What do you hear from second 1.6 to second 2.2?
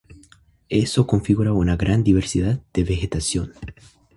gran